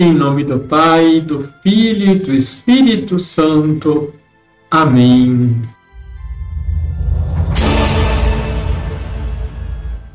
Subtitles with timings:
[0.00, 4.14] Em nome do Pai, do Filho e do Espírito Santo.
[4.70, 5.60] Amém.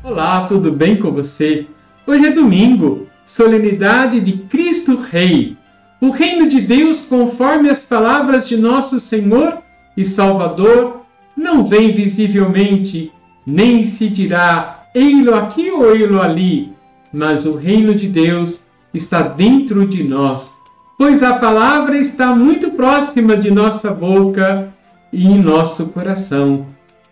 [0.02, 1.66] Olá, tudo bem com você?
[2.06, 5.54] Hoje é domingo, solenidade de Cristo Rei.
[6.00, 9.58] O reino de Deus, conforme as palavras de nosso Senhor
[9.94, 11.02] e Salvador,
[11.36, 13.12] não vem visivelmente,
[13.46, 16.72] nem se dirá ei-lo aqui ou ei-lo ali,
[17.12, 18.63] mas o reino de Deus
[18.94, 20.54] está dentro de nós,
[20.96, 24.72] pois a palavra está muito próxima de nossa boca
[25.12, 26.66] e em nosso coração.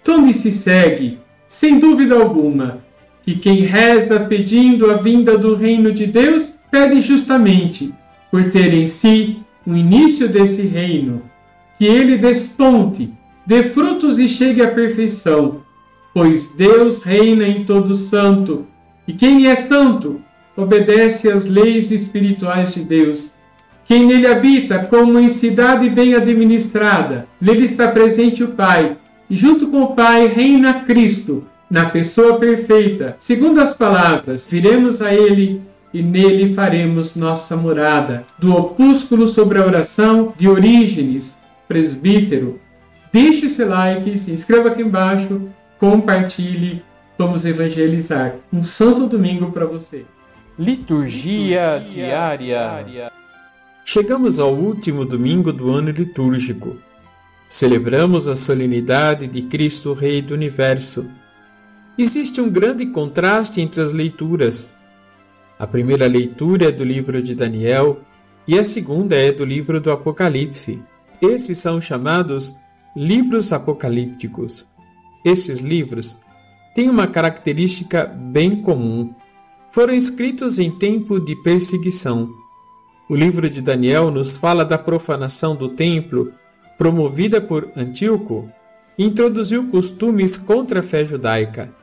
[0.09, 2.79] Onde se segue, sem dúvida alguma,
[3.23, 7.93] que quem reza pedindo a vinda do reino de Deus pede justamente
[8.31, 11.23] por ter em si o início desse reino,
[11.79, 13.11] que ele desponte,
[13.47, 15.63] dê frutos e chegue à perfeição,
[16.15, 18.67] pois Deus reina em todo santo,
[19.07, 20.21] e quem é santo
[20.57, 23.33] obedece às leis espirituais de Deus.
[23.85, 28.97] Quem nele habita, como em cidade bem administrada, nele está presente o Pai,
[29.29, 33.17] e junto com o Pai reina Cristo, na pessoa perfeita.
[33.19, 35.63] Segundo as palavras, viremos a ele
[35.93, 38.25] e nele faremos nossa morada.
[38.39, 42.61] Do opúsculo sobre a oração de Orígenes, presbítero.
[43.13, 46.83] Deixe seu like, se inscreva aqui embaixo, compartilhe,
[47.19, 48.35] vamos evangelizar.
[48.53, 50.05] Um santo domingo para você.
[50.63, 52.37] Liturgia, Liturgia diária.
[52.37, 53.13] diária.
[53.85, 56.79] Chegamos ao último domingo do ano litúrgico.
[57.49, 61.11] Celebramos a solenidade de Cristo Rei do Universo.
[61.99, 64.71] Existe um grande contraste entre as leituras.
[65.59, 67.99] A primeira leitura é do livro de Daniel
[68.47, 70.81] e a segunda é do livro do Apocalipse.
[71.21, 72.55] Esses são chamados
[72.97, 74.65] livros apocalípticos.
[75.25, 76.17] Esses livros
[76.73, 79.13] têm uma característica bem comum
[79.73, 82.35] foram escritos em tempo de perseguição.
[83.09, 86.31] O livro de Daniel nos fala da profanação do templo,
[86.77, 88.51] promovida por Antíoco,
[88.99, 91.75] e introduziu costumes contra a fé judaica.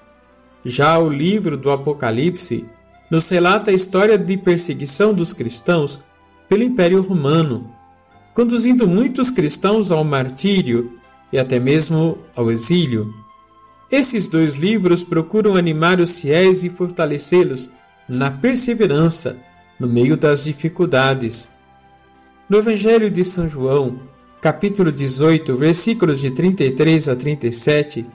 [0.64, 2.70] Já o livro do Apocalipse
[3.10, 6.00] nos relata a história de perseguição dos cristãos
[6.48, 7.72] pelo Império Romano,
[8.36, 11.00] conduzindo muitos cristãos ao martírio
[11.34, 13.12] e até mesmo ao exílio.
[13.90, 17.72] Esses dois livros procuram animar os fiéis e fortalecê-los
[18.10, 19.38] na perseverança
[19.80, 21.48] no meio das dificuldades.
[22.50, 24.00] No Evangelho de São João,
[24.42, 28.06] capítulo 18, versículos de 33 a 37,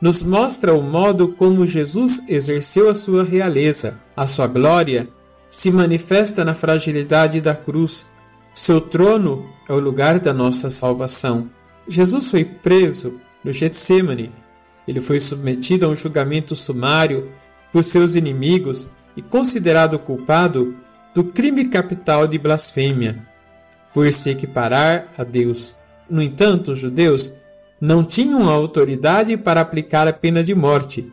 [0.00, 4.00] nos mostra o modo como Jesus exerceu a sua realeza.
[4.16, 5.08] A sua glória
[5.50, 8.06] se manifesta na fragilidade da cruz.
[8.54, 11.50] Seu trono é o lugar da nossa salvação.
[11.86, 14.32] Jesus foi preso no Getsemane.
[14.88, 17.28] Ele foi submetido a um julgamento sumário
[17.72, 20.74] por seus inimigos e considerado culpado
[21.14, 23.24] do crime capital de blasfêmia,
[23.92, 25.76] por se equiparar a Deus.
[26.10, 27.32] No entanto, os judeus
[27.80, 31.12] não tinham autoridade para aplicar a pena de morte,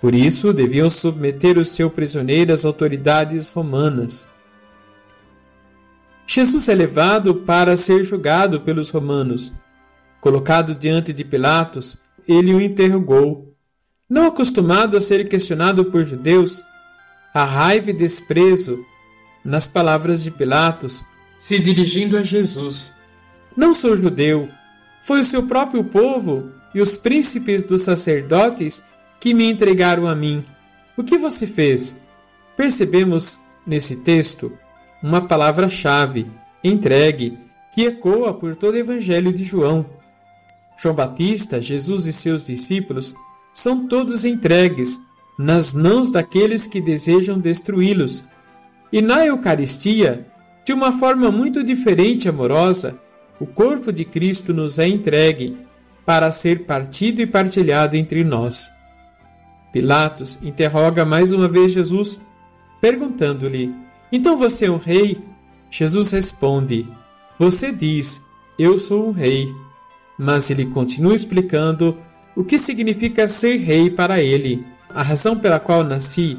[0.00, 4.28] por isso deviam submeter o seu prisioneiro às autoridades romanas.
[6.26, 9.54] Jesus é levado para ser julgado pelos romanos.
[10.20, 13.54] Colocado diante de Pilatos, ele o interrogou.
[14.08, 16.62] Não acostumado a ser questionado por judeus,
[17.36, 18.82] a raiva e desprezo
[19.44, 21.04] nas palavras de Pilatos,
[21.38, 22.94] se dirigindo a Jesus:
[23.54, 24.48] Não sou judeu,
[25.02, 28.82] foi o seu próprio povo e os príncipes dos sacerdotes
[29.20, 30.42] que me entregaram a mim.
[30.96, 31.94] O que você fez?
[32.56, 34.50] Percebemos nesse texto
[35.02, 36.26] uma palavra-chave,
[36.64, 37.38] entregue,
[37.74, 39.84] que ecoa por todo o Evangelho de João.
[40.78, 43.14] João Batista, Jesus e seus discípulos
[43.52, 44.98] são todos entregues
[45.38, 48.24] nas mãos daqueles que desejam destruí-los.
[48.92, 50.26] E na Eucaristia,
[50.64, 52.98] de uma forma muito diferente e amorosa,
[53.38, 55.58] o corpo de Cristo nos é entregue
[56.04, 58.70] para ser partido e partilhado entre nós.
[59.72, 62.20] Pilatos interroga mais uma vez Jesus,
[62.80, 63.74] perguntando-lhe:
[64.10, 65.20] Então você é um rei?
[65.70, 66.86] Jesus responde:
[67.38, 68.20] Você diz,
[68.58, 69.54] eu sou um rei.
[70.18, 71.98] Mas ele continua explicando
[72.34, 74.64] o que significa ser rei para ele.
[74.96, 76.38] A razão pela qual nasci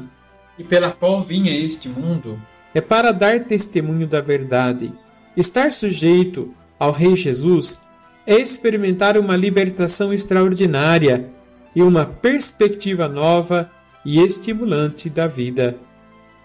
[0.58, 2.36] e pela qual vim a este mundo
[2.74, 4.92] é para dar testemunho da verdade.
[5.36, 7.78] Estar sujeito ao Rei Jesus
[8.26, 11.30] é experimentar uma libertação extraordinária
[11.72, 13.70] e uma perspectiva nova
[14.04, 15.78] e estimulante da vida.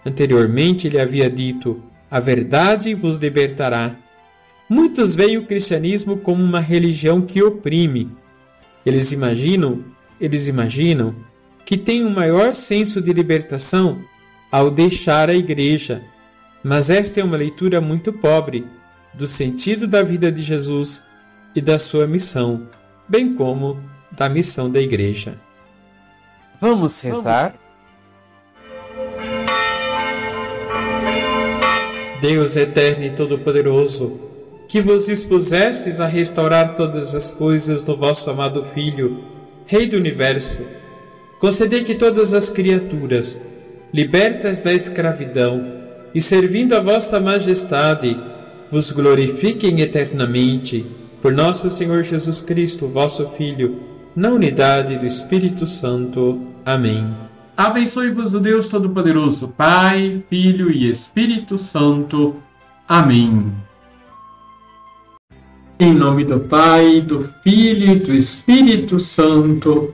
[0.06, 3.96] Anteriormente ele havia dito: A verdade vos libertará.
[4.68, 8.06] Muitos veem o cristianismo como uma religião que oprime.
[8.86, 9.84] Eles imaginam,
[10.20, 11.33] eles imaginam
[11.64, 14.04] que tem um maior senso de libertação
[14.50, 16.02] ao deixar a igreja.
[16.62, 18.66] mas esta é uma leitura muito pobre
[19.12, 21.04] do sentido da vida de Jesus
[21.54, 22.68] e da sua missão,
[23.08, 23.80] bem como
[24.10, 25.38] da missão da Igreja.
[26.60, 27.54] Vamos rezar?
[32.20, 34.18] Deus eterno e todo-poderoso,
[34.68, 39.22] que vos expusestes a restaurar todas as coisas no vosso amado Filho,
[39.66, 40.62] Rei do Universo,
[41.44, 43.38] concedei que todas as criaturas,
[43.92, 45.62] libertas da escravidão
[46.14, 48.18] e servindo a vossa majestade,
[48.70, 50.86] vos glorifiquem eternamente
[51.20, 53.78] por nosso Senhor Jesus Cristo, vosso Filho,
[54.16, 56.40] na unidade do Espírito Santo.
[56.64, 57.14] Amém.
[57.54, 62.36] Abençoe-vos o Deus Todo-Poderoso, Pai, Filho e Espírito Santo.
[62.88, 63.52] Amém.
[65.78, 69.92] Em nome do Pai, do Filho e do Espírito Santo.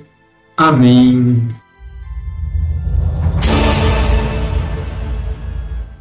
[0.61, 1.49] Amém.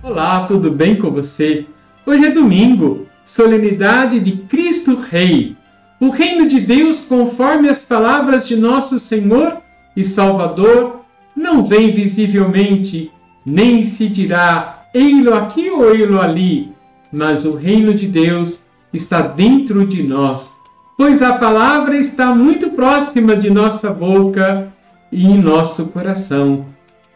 [0.04, 1.66] Olá, tudo bem com você?
[2.06, 5.56] Hoje é domingo, solenidade de Cristo Rei,
[5.98, 9.62] o reino de Deus conforme as palavras de nosso Senhor
[9.96, 13.10] e Salvador não vem visivelmente,
[13.46, 16.74] nem se dirá ei-lo aqui ou ei-lo ali,
[17.14, 20.52] mas o reino de Deus está dentro de nós,
[21.00, 24.68] pois a palavra está muito próxima de nossa boca
[25.10, 26.66] e em nosso coração.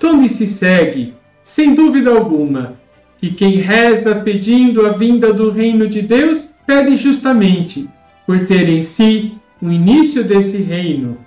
[0.01, 1.13] Onde se segue,
[1.43, 2.75] sem dúvida alguma,
[3.17, 7.89] que quem reza pedindo a vinda do reino de Deus pede justamente
[8.25, 11.17] por ter em si o início desse reino,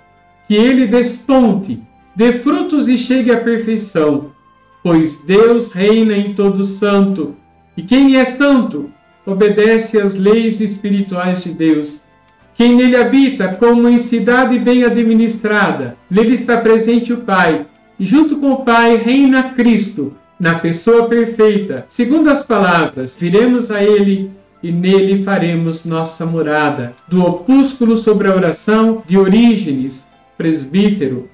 [0.47, 1.79] que ele desponte
[2.15, 4.31] dê frutos e chegue à perfeição,
[4.81, 7.35] pois Deus reina em todo santo,
[7.77, 8.89] e quem é santo
[9.27, 12.06] obedece às leis espirituais de Deus.
[12.57, 17.65] Quem nele habita, como em cidade bem administrada, nele está presente o Pai,
[17.99, 21.85] e junto com o Pai reina Cristo, na pessoa perfeita.
[21.87, 24.31] Segundo as palavras, viremos a ele
[24.61, 26.93] e nele faremos nossa morada.
[27.07, 30.05] Do opúsculo sobre a oração de Orígenes,
[30.37, 31.29] presbítero,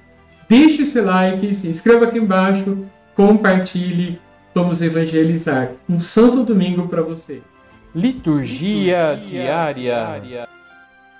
[0.48, 2.84] Deixe seu like, se inscreva aqui embaixo,
[3.14, 4.20] compartilhe,
[4.54, 5.72] vamos evangelizar.
[5.88, 7.40] Um santo domingo para você.
[7.94, 9.74] Liturgia, Liturgia diária.
[9.74, 10.48] diária.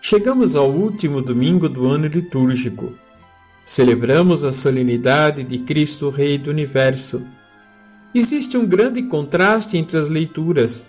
[0.06, 2.92] Chegamos ao último domingo do ano litúrgico.
[3.64, 7.26] Celebramos a solenidade de Cristo Rei do Universo.
[8.14, 10.86] Existe um grande contraste entre as leituras.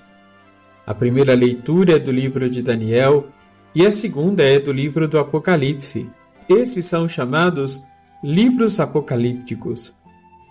[0.86, 3.28] A primeira leitura é do livro de Daniel
[3.74, 6.10] e a segunda é do livro do Apocalipse.
[6.50, 7.82] Esses são chamados
[8.22, 9.94] Livros apocalípticos.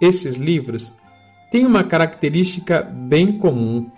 [0.01, 0.97] Esses livros
[1.51, 3.91] têm uma característica bem comum.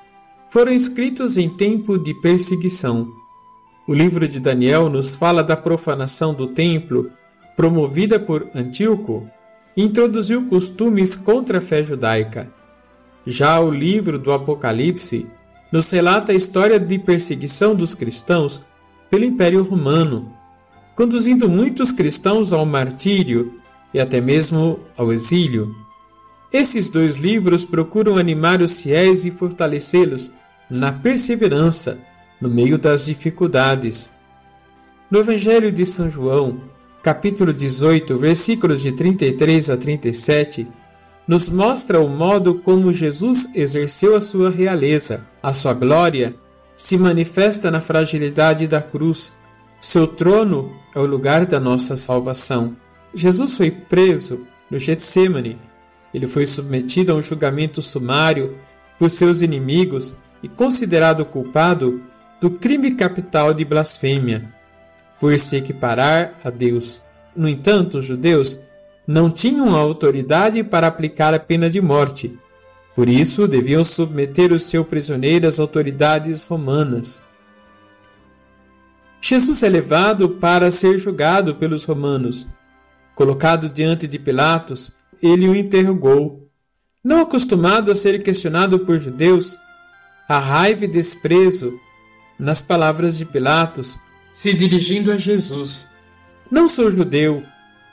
[0.49, 3.07] Foram escritos em tempo de perseguição.
[3.88, 7.12] O livro de Daniel nos fala da profanação do templo
[7.55, 9.31] promovida por Antíoco
[9.77, 12.50] introduziu costumes contra a fé judaica.
[13.25, 15.31] Já o livro do Apocalipse
[15.71, 18.61] nos relata a história de perseguição dos cristãos
[19.09, 20.33] pelo Império Romano,
[20.97, 23.61] conduzindo muitos cristãos ao martírio
[23.94, 25.73] e até mesmo ao exílio.
[26.53, 30.33] Esses dois livros procuram animar os fiéis e fortalecê-los
[30.69, 32.00] na perseverança
[32.41, 34.11] no meio das dificuldades.
[35.11, 36.61] No Evangelho de São João,
[37.03, 40.67] capítulo 18, versículos de 33 a 37,
[41.27, 45.27] nos mostra o modo como Jesus exerceu a sua realeza.
[45.43, 46.35] A sua glória
[46.77, 49.33] se manifesta na fragilidade da cruz.
[49.81, 52.76] Seu trono é o lugar da nossa salvação.
[53.14, 55.59] Jesus foi preso no Getsemane.
[56.12, 58.57] Ele foi submetido a um julgamento sumário
[58.99, 62.02] por seus inimigos e considerado culpado
[62.47, 64.45] do crime capital de blasfêmia,
[65.19, 67.03] por se equiparar a Deus.
[67.35, 68.61] No entanto, os judeus
[69.05, 72.38] não tinham autoridade para aplicar a pena de morte.
[72.95, 77.21] Por isso, deviam submeter o seu prisioneiro às autoridades romanas.
[79.21, 82.47] Jesus é levado para ser julgado pelos romanos,
[83.17, 86.49] Colocado diante de Pilatos, ele o interrogou.
[87.03, 89.59] Não acostumado a ser questionado por judeus,
[90.29, 91.76] a raiva e desprezo
[92.38, 93.99] nas palavras de Pilatos,
[94.35, 95.88] se dirigindo a Jesus.
[96.50, 97.43] Não sou judeu,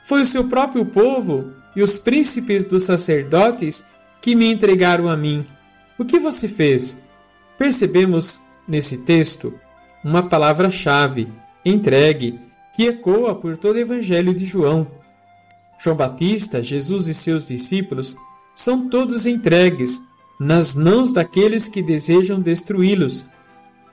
[0.03, 3.83] foi o seu próprio povo e os príncipes dos sacerdotes
[4.21, 5.45] que me entregaram a mim.
[5.97, 6.97] O que você fez?
[7.57, 9.53] Percebemos nesse texto
[10.03, 11.27] uma palavra-chave,
[11.63, 12.39] entregue,
[12.75, 14.87] que ecoa por todo o Evangelho de João.
[15.79, 18.15] João Batista, Jesus e seus discípulos
[18.55, 20.01] são todos entregues
[20.39, 23.25] nas mãos daqueles que desejam destruí-los.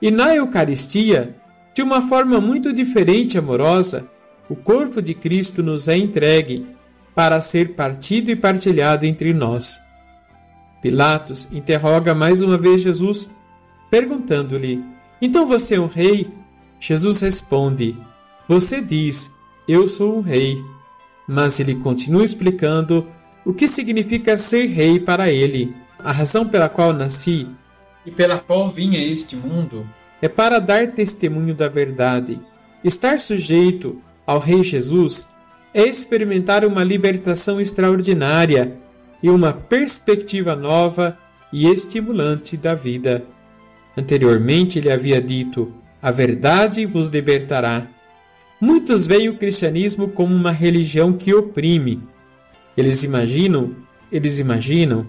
[0.01, 1.35] E na Eucaristia,
[1.75, 4.09] de uma forma muito diferente e amorosa,
[4.49, 6.65] o corpo de Cristo nos é entregue
[7.13, 9.79] para ser partido e partilhado entre nós.
[10.81, 13.29] Pilatos interroga mais uma vez Jesus,
[13.91, 14.83] perguntando-lhe:
[15.21, 16.27] Então você é um rei?
[16.79, 17.95] Jesus responde:
[18.47, 19.29] Você diz,
[19.67, 20.57] eu sou um rei.
[21.27, 23.07] Mas ele continua explicando
[23.45, 27.47] o que significa ser rei para ele, a razão pela qual nasci
[28.05, 29.85] e pela qual vim a este mundo
[30.21, 32.39] é para dar testemunho da verdade.
[32.83, 35.27] Estar sujeito ao Rei Jesus
[35.73, 38.77] é experimentar uma libertação extraordinária
[39.23, 41.17] e uma perspectiva nova
[41.51, 43.25] e estimulante da vida.
[43.97, 47.87] Anteriormente ele havia dito: A verdade vos libertará.
[48.59, 51.99] Muitos veem o cristianismo como uma religião que oprime.
[52.77, 53.75] Eles imaginam,
[54.11, 55.07] eles imaginam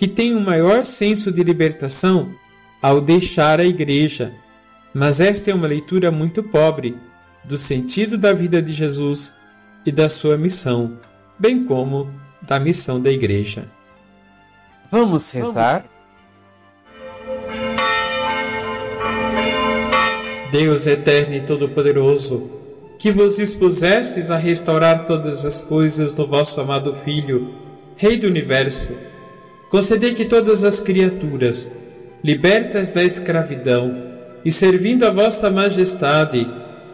[0.00, 2.34] que tem um maior senso de libertação
[2.80, 4.32] ao deixar a igreja.
[4.94, 6.96] Mas esta é uma leitura muito pobre
[7.44, 9.34] do sentido da vida de Jesus
[9.84, 10.98] e da sua missão,
[11.38, 13.70] bem como da missão da Igreja.
[14.90, 15.84] Vamos rezar?
[20.50, 22.50] Deus eterno e todo-poderoso,
[22.98, 27.54] que vos expusestes a restaurar todas as coisas no vosso amado Filho,
[27.96, 29.09] Rei do Universo,
[29.70, 31.70] concedei que todas as criaturas,
[32.22, 33.94] libertas da escravidão
[34.44, 36.46] e servindo a vossa majestade,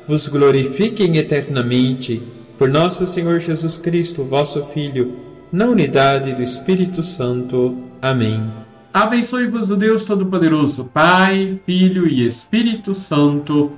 [0.07, 2.23] vos glorifiquem eternamente
[2.57, 5.17] por nosso Senhor Jesus Cristo, vosso Filho,
[5.51, 7.79] na unidade do Espírito Santo.
[8.01, 8.53] Amém.
[8.93, 13.73] Abençoe-vos o Deus Todo-Poderoso, Pai, Filho e Espírito Santo.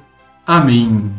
[0.47, 1.11] Amém.